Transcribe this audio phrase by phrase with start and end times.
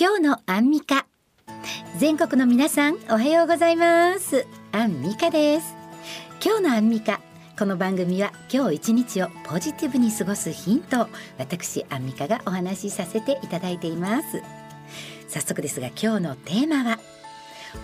[0.00, 1.04] 今日のアンミカ。
[1.98, 4.46] 全国の皆さんおはようございます。
[4.72, 5.74] アンミカです。
[6.42, 7.20] 今日のアンミカ
[7.58, 14.42] この番組は今日一日をポジティブに過ごすヒントを私アンミカがお話しさせていただいています。
[15.28, 16.98] 早速ですが今日のテーマは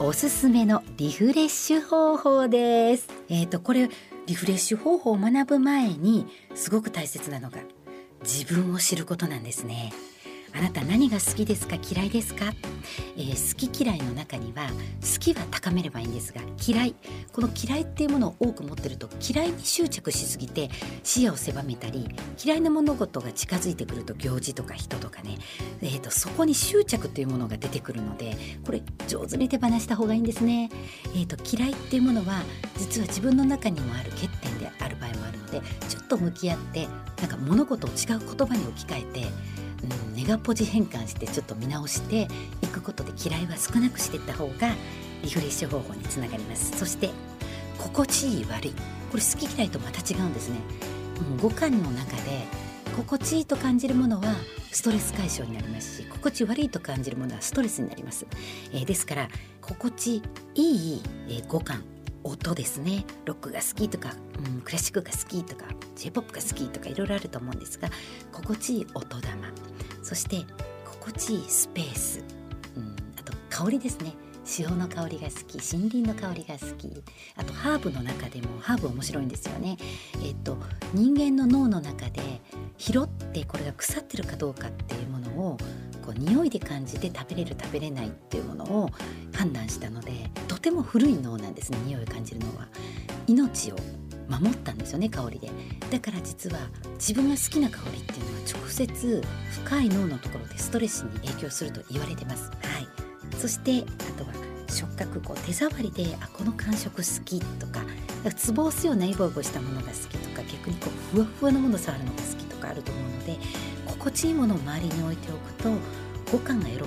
[0.00, 3.06] おすすめのリフレッシュ方法です。
[3.28, 3.88] えっ、ー、とこれ
[4.26, 7.58] リフレッシュ方法を学ぶ前にすごく大切なのが
[8.24, 9.92] 自分を知ることなんですね。
[10.52, 11.76] あなた何が好きですか？
[11.76, 12.52] 嫌いですか、
[13.16, 14.68] えー、好き嫌いの中には
[15.00, 16.94] 好きは高めればいいんですが嫌い。
[17.32, 20.68] この嫌いっていうものを多く持ってると嫌いに執着しすぎて
[21.04, 22.08] 視野を狭めたり
[22.44, 25.38] 嫌いな物事が近づいてくると行事とか人とかね、
[25.80, 28.36] えーと、そこに執着というものが出てくるので
[28.66, 30.70] これ上手に手放した方がいいんですね。
[31.14, 32.42] えーと、と嫌いっていうものは
[32.76, 36.88] 実は自分の中にもある欠点である場合もあるのでちょっと向き合って
[37.20, 39.26] なんか物事を違う言葉に置き換えて
[40.08, 42.28] うん、ネガポジ変換してちょっと見直して
[42.62, 44.74] いくことで嫌いは少なくしていった方が
[45.22, 46.76] リフレッシュ方法につながります。
[46.78, 47.10] そして
[47.78, 48.74] 心地いい悪い。
[49.10, 50.58] これ好き嫌いとまた違うんですね、
[51.32, 52.44] うん、五感の中で
[52.96, 54.34] 心地いいと感じるものは
[54.70, 58.26] ストレス解消になりますし心地悪いと感じるものはストレスになります、
[58.72, 59.28] えー、ですから
[59.60, 60.22] 心地
[60.54, 61.82] いい、えー、五感。
[62.24, 63.04] 音ですね。
[63.24, 65.64] ロックが好きとか、うん、クラシックが好きとか
[65.96, 67.88] j p o p が好きとかいろいろあると思うんですが
[68.32, 69.52] 心地いい音玉。
[70.02, 70.44] そして
[70.84, 72.24] 心地いいスペース、
[72.76, 74.14] うん、あと香りですね。
[74.44, 76.90] 潮の香りが好き森林の香りが好き。
[77.36, 79.76] あとハーブの中でもハーブ面白いんですよね。
[80.24, 80.58] えっと
[80.92, 82.40] 人間の脳の中で
[82.76, 85.58] 拾ってこれが腐ってるかどうかっていうものを
[86.10, 88.90] こう匂いで感じて食べれる食べれないっていうものを
[89.32, 92.68] 判断したのでとても古い脳なんですね匂いを感じるのは。
[93.26, 93.76] 命を
[94.28, 95.50] 守ったんですよね香りで。
[95.90, 96.58] だから実は
[96.94, 99.22] 自分が好きな香りっていうのは直接
[99.64, 102.50] 深い脳のところでストレスに影響すると言われてます。
[102.50, 103.38] はい。
[103.38, 104.32] そしてあとは
[104.68, 107.82] 触覚こう手触りであこの感触好きとか
[108.36, 113.38] ツボを押すようなイボイボしたものが好きとか逆にこうふわふわのもの触るのが好きとかあると思うので
[113.86, 115.70] 心地いいものを周りに置いておくと
[116.32, 116.86] 五感が喜ぶも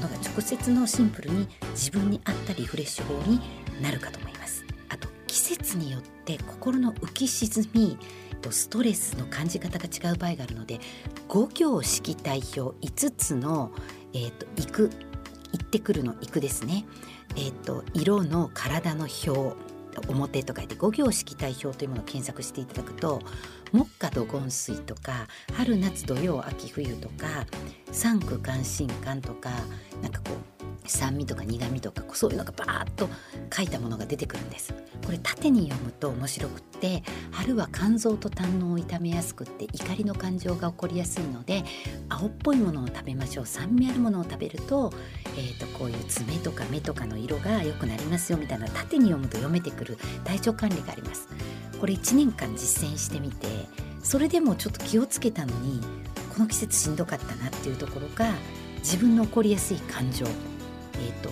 [0.00, 3.40] のが直接のシンプルに自分に合ったリフレッシュ法に
[3.80, 4.64] なるかと思います。
[4.88, 7.98] あと季節によって心の浮き沈み
[8.50, 10.80] ストレスの感じ方が違う場合があるので
[11.28, 13.72] 五行式代表5つの、
[14.12, 14.90] えーと、行く
[15.52, 16.84] 行ってくるの行くですね、
[17.36, 19.54] えーと色の体の表
[20.08, 23.20] 表と書いて五行式代表というものを検索していただくと
[23.72, 27.46] 木下土金水とか春夏土曜秋冬とか
[27.90, 29.50] 三区関心感とか
[30.02, 33.08] なんかこう酸味とか苦味とかそういうのがバーッと
[33.54, 34.74] 書いたものが出てくるんです。
[35.04, 37.02] これ縦に読むと面白くって
[37.32, 41.64] 春は肝臓と胆のを痛めやすくって怒りの感情が起こりやすいので
[42.08, 43.46] 青っぽいものを食べましょう。
[43.46, 44.92] 酸味あるものを食べると,、
[45.36, 51.28] えーと、こういう爪とか目とかの色が良くなりますよみたいな縦に読むと読めてくる体調管理があります。
[51.80, 53.48] これ1年間実践してみて
[54.04, 55.80] それでもちょっと気をつけたのに
[56.32, 58.32] この季節しんどかったなっていうところが
[58.78, 60.26] 自分の起こりやすい感情。
[60.94, 61.30] えーと、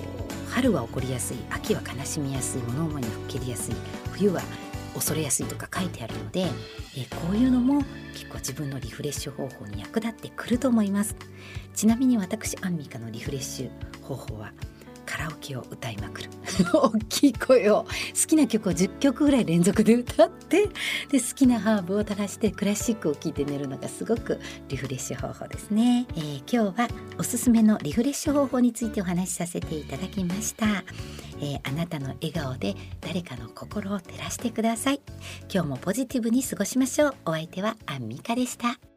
[0.50, 3.74] 春は起こりやすい秋は悲しみやすい物思いに吹っ切りやすい
[4.12, 4.42] 冬は
[4.94, 6.40] 恐れやすいとか書いてあるので、
[6.96, 11.14] え、こういうのも結構自分のリフレッシュ方法に役立ってくると思います。
[11.74, 13.70] ちなみに私アンミカのリフレッシュ
[14.02, 14.52] 方法は
[15.10, 16.30] カラオケを歌いまくる。
[16.72, 20.68] 大きい声を好きな曲を10曲ぐらい連続で歌って
[21.10, 24.38] で好きなハーブを垂らしてクラシックを聴いて寝るのがすごく
[24.68, 26.88] リフレッシュ方法ですね、えー、今日は
[27.18, 30.84] おすすめのリフレッシュ方法についてお話しさせていただきました、
[31.40, 35.00] えー、あなたの笑顔で誰かの心を照らしてください。
[35.52, 37.14] 今日もポジティブに過ごしましょう。
[37.26, 38.89] お相手はアンミカでした。